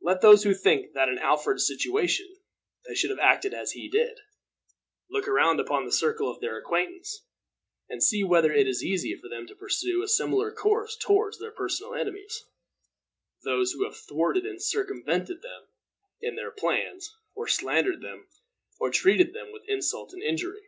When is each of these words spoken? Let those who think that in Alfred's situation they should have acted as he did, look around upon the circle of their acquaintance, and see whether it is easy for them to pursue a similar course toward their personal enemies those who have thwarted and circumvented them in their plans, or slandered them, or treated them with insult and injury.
Let 0.00 0.20
those 0.22 0.44
who 0.44 0.54
think 0.54 0.92
that 0.92 1.08
in 1.08 1.18
Alfred's 1.18 1.66
situation 1.66 2.36
they 2.86 2.94
should 2.94 3.10
have 3.10 3.18
acted 3.18 3.52
as 3.52 3.72
he 3.72 3.88
did, 3.88 4.20
look 5.10 5.26
around 5.26 5.58
upon 5.58 5.84
the 5.84 5.90
circle 5.90 6.30
of 6.30 6.40
their 6.40 6.56
acquaintance, 6.56 7.24
and 7.88 8.00
see 8.00 8.22
whether 8.22 8.52
it 8.52 8.68
is 8.68 8.84
easy 8.84 9.12
for 9.16 9.28
them 9.28 9.48
to 9.48 9.56
pursue 9.56 10.04
a 10.04 10.08
similar 10.08 10.52
course 10.52 10.96
toward 10.96 11.34
their 11.40 11.50
personal 11.50 11.96
enemies 11.96 12.44
those 13.42 13.72
who 13.72 13.82
have 13.82 13.96
thwarted 13.96 14.46
and 14.46 14.62
circumvented 14.62 15.42
them 15.42 15.66
in 16.20 16.36
their 16.36 16.52
plans, 16.52 17.12
or 17.34 17.48
slandered 17.48 18.00
them, 18.02 18.28
or 18.78 18.88
treated 18.92 19.32
them 19.34 19.50
with 19.50 19.64
insult 19.68 20.12
and 20.12 20.22
injury. 20.22 20.62